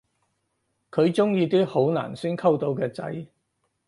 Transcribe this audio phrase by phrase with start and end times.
[0.89, 3.27] 佢鍾意啲好難先溝到嘅仔